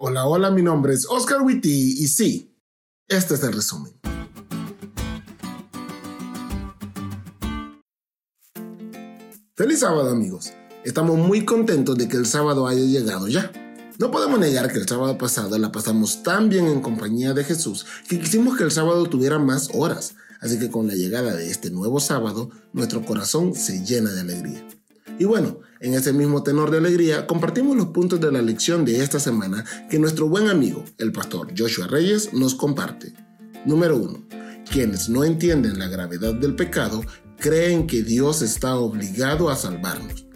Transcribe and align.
Hola, 0.00 0.26
hola, 0.26 0.52
mi 0.52 0.62
nombre 0.62 0.94
es 0.94 1.06
Oscar 1.10 1.42
Witty 1.42 1.68
y 1.98 2.06
sí, 2.06 2.56
este 3.08 3.34
es 3.34 3.42
el 3.42 3.52
resumen. 3.52 3.92
Feliz 9.56 9.80
sábado 9.80 10.10
amigos. 10.10 10.52
Estamos 10.84 11.18
muy 11.18 11.44
contentos 11.44 11.98
de 11.98 12.06
que 12.06 12.16
el 12.16 12.26
sábado 12.26 12.68
haya 12.68 12.84
llegado 12.84 13.26
ya. 13.26 13.50
No 13.98 14.12
podemos 14.12 14.38
negar 14.38 14.72
que 14.72 14.78
el 14.78 14.86
sábado 14.86 15.18
pasado 15.18 15.58
la 15.58 15.72
pasamos 15.72 16.22
tan 16.22 16.48
bien 16.48 16.68
en 16.68 16.80
compañía 16.80 17.34
de 17.34 17.42
Jesús 17.42 17.84
que 18.08 18.20
quisimos 18.20 18.56
que 18.56 18.62
el 18.62 18.70
sábado 18.70 19.04
tuviera 19.06 19.40
más 19.40 19.68
horas. 19.74 20.14
Así 20.40 20.60
que 20.60 20.70
con 20.70 20.86
la 20.86 20.94
llegada 20.94 21.34
de 21.34 21.50
este 21.50 21.70
nuevo 21.70 21.98
sábado, 21.98 22.50
nuestro 22.72 23.04
corazón 23.04 23.52
se 23.52 23.84
llena 23.84 24.12
de 24.12 24.20
alegría. 24.20 24.64
Y 25.18 25.24
bueno, 25.24 25.58
en 25.80 25.94
ese 25.94 26.12
mismo 26.12 26.42
tenor 26.42 26.70
de 26.70 26.78
alegría, 26.78 27.26
compartimos 27.26 27.76
los 27.76 27.88
puntos 27.88 28.20
de 28.20 28.32
la 28.32 28.42
lección 28.42 28.84
de 28.84 29.02
esta 29.02 29.20
semana 29.20 29.64
que 29.88 29.98
nuestro 29.98 30.28
buen 30.28 30.48
amigo, 30.48 30.84
el 30.98 31.12
pastor 31.12 31.48
Joshua 31.56 31.86
Reyes, 31.86 32.32
nos 32.32 32.54
comparte. 32.54 33.14
Número 33.64 33.96
1. 33.96 34.26
Quienes 34.70 35.08
no 35.08 35.24
entienden 35.24 35.78
la 35.78 35.88
gravedad 35.88 36.34
del 36.34 36.54
pecado 36.54 37.02
creen 37.38 37.86
que 37.86 38.02
Dios 38.02 38.42
está 38.42 38.76
obligado 38.76 39.50
a 39.50 39.56
salvarnos. 39.56 40.26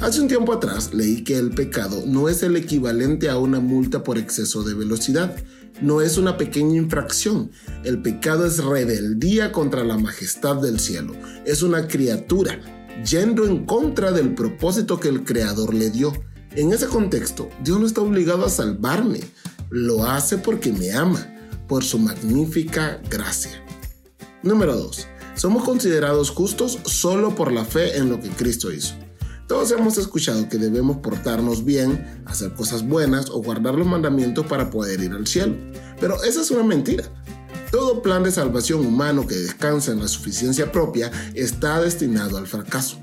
Hace 0.00 0.20
un 0.20 0.28
tiempo 0.28 0.52
atrás 0.52 0.94
leí 0.94 1.22
que 1.24 1.36
el 1.36 1.50
pecado 1.50 2.02
no 2.06 2.28
es 2.28 2.42
el 2.42 2.56
equivalente 2.56 3.28
a 3.28 3.38
una 3.38 3.60
multa 3.60 4.02
por 4.02 4.18
exceso 4.18 4.62
de 4.62 4.74
velocidad, 4.74 5.36
no 5.82 6.00
es 6.00 6.18
una 6.18 6.36
pequeña 6.36 6.76
infracción. 6.76 7.50
El 7.84 8.02
pecado 8.02 8.46
es 8.46 8.62
rebeldía 8.62 9.52
contra 9.52 9.84
la 9.84 9.98
majestad 9.98 10.56
del 10.56 10.80
cielo. 10.80 11.14
Es 11.44 11.62
una 11.62 11.86
criatura 11.86 12.60
yendo 13.04 13.44
en 13.44 13.64
contra 13.66 14.12
del 14.12 14.34
propósito 14.34 15.00
que 15.00 15.08
el 15.08 15.24
Creador 15.24 15.74
le 15.74 15.90
dio. 15.90 16.12
En 16.56 16.72
ese 16.72 16.86
contexto, 16.86 17.48
Dios 17.62 17.78
no 17.78 17.86
está 17.86 18.00
obligado 18.00 18.44
a 18.44 18.50
salvarme, 18.50 19.20
lo 19.70 20.04
hace 20.04 20.38
porque 20.38 20.72
me 20.72 20.92
ama, 20.92 21.26
por 21.68 21.84
su 21.84 21.98
magnífica 21.98 23.00
gracia. 23.08 23.64
Número 24.42 24.76
2. 24.76 25.06
Somos 25.36 25.64
considerados 25.64 26.30
justos 26.30 26.78
solo 26.84 27.34
por 27.34 27.52
la 27.52 27.64
fe 27.64 27.96
en 27.96 28.08
lo 28.08 28.20
que 28.20 28.28
Cristo 28.30 28.72
hizo. 28.72 28.94
Todos 29.46 29.70
hemos 29.72 29.98
escuchado 29.98 30.48
que 30.48 30.58
debemos 30.58 30.98
portarnos 30.98 31.64
bien, 31.64 32.22
hacer 32.26 32.54
cosas 32.54 32.86
buenas 32.86 33.30
o 33.30 33.42
guardar 33.42 33.74
los 33.74 33.86
mandamientos 33.86 34.46
para 34.46 34.70
poder 34.70 35.00
ir 35.00 35.12
al 35.12 35.26
cielo. 35.26 35.56
Pero 36.00 36.22
esa 36.22 36.40
es 36.42 36.50
una 36.50 36.62
mentira. 36.62 37.04
Todo 37.70 38.02
plan 38.02 38.24
de 38.24 38.32
salvación 38.32 38.84
humano 38.84 39.26
que 39.26 39.36
descansa 39.36 39.92
en 39.92 40.00
la 40.00 40.08
suficiencia 40.08 40.72
propia 40.72 41.10
está 41.34 41.80
destinado 41.80 42.36
al 42.36 42.48
fracaso. 42.48 42.98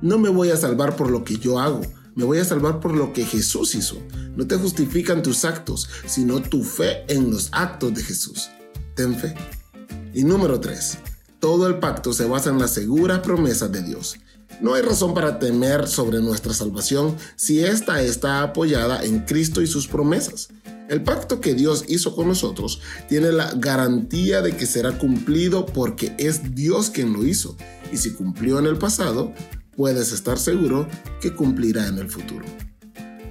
No 0.00 0.18
me 0.18 0.30
voy 0.30 0.50
a 0.50 0.56
salvar 0.56 0.96
por 0.96 1.10
lo 1.10 1.22
que 1.22 1.36
yo 1.36 1.58
hago, 1.58 1.82
me 2.14 2.24
voy 2.24 2.38
a 2.38 2.44
salvar 2.44 2.80
por 2.80 2.94
lo 2.94 3.12
que 3.12 3.26
Jesús 3.26 3.74
hizo. 3.74 3.98
No 4.36 4.46
te 4.46 4.56
justifican 4.56 5.22
tus 5.22 5.44
actos, 5.44 5.88
sino 6.06 6.40
tu 6.40 6.64
fe 6.64 7.04
en 7.12 7.30
los 7.30 7.50
actos 7.52 7.92
de 7.92 8.02
Jesús. 8.02 8.48
Ten 8.94 9.14
fe. 9.14 9.34
Y 10.14 10.24
número 10.24 10.60
3. 10.60 10.96
Todo 11.38 11.66
el 11.66 11.78
pacto 11.78 12.14
se 12.14 12.24
basa 12.24 12.48
en 12.48 12.58
las 12.58 12.72
seguras 12.72 13.18
promesas 13.18 13.70
de 13.70 13.82
Dios. 13.82 14.16
No 14.62 14.72
hay 14.72 14.80
razón 14.80 15.12
para 15.12 15.38
temer 15.38 15.86
sobre 15.86 16.20
nuestra 16.20 16.54
salvación 16.54 17.16
si 17.36 17.62
ésta 17.62 18.00
está 18.00 18.42
apoyada 18.42 19.04
en 19.04 19.20
Cristo 19.20 19.60
y 19.60 19.66
sus 19.66 19.86
promesas. 19.86 20.48
El 20.88 21.02
pacto 21.02 21.40
que 21.40 21.54
Dios 21.54 21.84
hizo 21.88 22.14
con 22.14 22.28
nosotros 22.28 22.80
tiene 23.08 23.32
la 23.32 23.52
garantía 23.54 24.40
de 24.40 24.56
que 24.56 24.66
será 24.66 24.98
cumplido 24.98 25.66
porque 25.66 26.14
es 26.18 26.54
Dios 26.54 26.90
quien 26.90 27.12
lo 27.12 27.24
hizo. 27.24 27.56
Y 27.92 27.96
si 27.96 28.12
cumplió 28.12 28.58
en 28.58 28.66
el 28.66 28.78
pasado, 28.78 29.32
puedes 29.74 30.12
estar 30.12 30.38
seguro 30.38 30.88
que 31.20 31.34
cumplirá 31.34 31.88
en 31.88 31.98
el 31.98 32.08
futuro. 32.08 32.44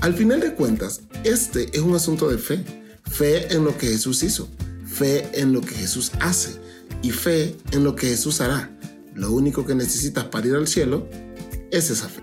Al 0.00 0.14
final 0.14 0.40
de 0.40 0.54
cuentas, 0.54 1.00
este 1.24 1.70
es 1.72 1.80
un 1.80 1.94
asunto 1.94 2.28
de 2.28 2.38
fe. 2.38 2.64
Fe 3.04 3.54
en 3.54 3.64
lo 3.64 3.76
que 3.78 3.86
Jesús 3.86 4.22
hizo, 4.22 4.48
fe 4.84 5.28
en 5.32 5.54
lo 5.54 5.62
que 5.62 5.74
Jesús 5.74 6.12
hace 6.20 6.60
y 7.02 7.10
fe 7.10 7.56
en 7.72 7.82
lo 7.82 7.96
que 7.96 8.08
Jesús 8.08 8.42
hará. 8.42 8.70
Lo 9.14 9.32
único 9.32 9.64
que 9.64 9.74
necesitas 9.74 10.24
para 10.24 10.46
ir 10.46 10.54
al 10.54 10.68
cielo 10.68 11.08
es 11.70 11.90
esa 11.90 12.08
fe. 12.08 12.22